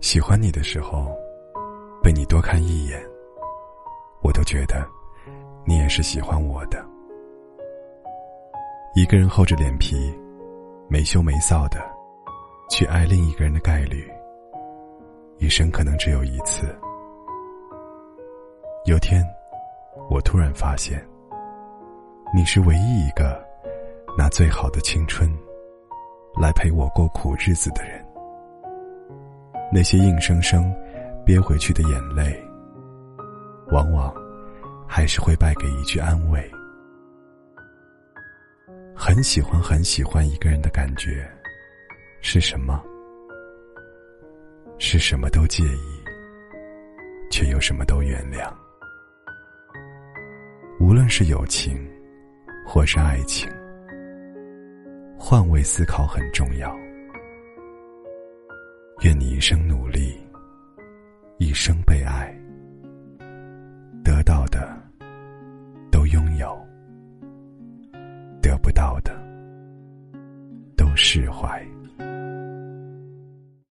[0.00, 1.12] 喜欢你的时候，
[2.02, 3.02] 被你多看一眼，
[4.22, 4.86] 我都觉得
[5.66, 6.84] 你也是喜欢我的。
[8.94, 9.96] 一个人厚着脸皮，
[10.88, 11.80] 没羞没臊的
[12.70, 14.08] 去爱另一个人的概率，
[15.38, 16.74] 一生可能只有一次。
[18.84, 19.22] 有天，
[20.08, 21.04] 我突然发现，
[22.32, 23.44] 你是唯一一个
[24.16, 25.28] 拿最好的青春
[26.40, 27.97] 来陪我过苦日子的人。
[29.70, 30.74] 那些硬生生
[31.24, 32.42] 憋回去的眼泪，
[33.70, 34.14] 往往
[34.86, 36.50] 还是会败给一句安慰。
[38.94, 41.30] 很喜欢很喜欢一个人的感觉，
[42.20, 42.82] 是什么？
[44.78, 46.04] 是什么都介意，
[47.30, 48.50] 却又什么都原谅。
[50.80, 51.78] 无论是友情，
[52.64, 53.50] 或是爱情，
[55.18, 56.74] 换位思考很重要。
[59.02, 60.12] 愿你一生努力，
[61.38, 62.36] 一生被爱，
[64.02, 64.76] 得到的
[65.88, 66.58] 都拥有，
[68.42, 69.16] 得不到的
[70.76, 71.64] 都释怀。